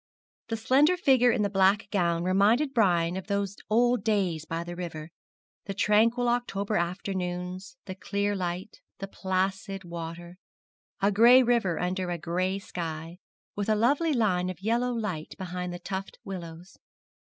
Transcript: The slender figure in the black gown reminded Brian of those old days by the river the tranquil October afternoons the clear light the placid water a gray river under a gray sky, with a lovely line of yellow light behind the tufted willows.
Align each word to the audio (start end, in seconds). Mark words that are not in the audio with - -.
The 0.47 0.57
slender 0.57 0.97
figure 0.97 1.29
in 1.29 1.43
the 1.43 1.47
black 1.51 1.87
gown 1.91 2.23
reminded 2.23 2.73
Brian 2.73 3.15
of 3.15 3.27
those 3.27 3.55
old 3.69 4.03
days 4.03 4.45
by 4.45 4.63
the 4.63 4.75
river 4.75 5.09
the 5.65 5.75
tranquil 5.75 6.27
October 6.27 6.75
afternoons 6.75 7.77
the 7.85 7.93
clear 7.93 8.35
light 8.35 8.81
the 8.97 9.07
placid 9.07 9.83
water 9.83 10.37
a 11.03 11.11
gray 11.11 11.43
river 11.43 11.77
under 11.79 12.09
a 12.09 12.17
gray 12.17 12.57
sky, 12.57 13.19
with 13.55 13.69
a 13.69 13.75
lovely 13.75 14.11
line 14.13 14.49
of 14.49 14.63
yellow 14.63 14.91
light 14.91 15.35
behind 15.37 15.71
the 15.71 15.77
tufted 15.77 16.17
willows. 16.23 16.79